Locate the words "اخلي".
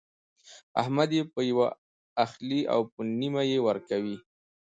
2.25-2.61